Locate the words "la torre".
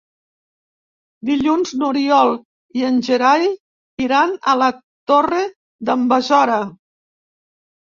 4.65-5.45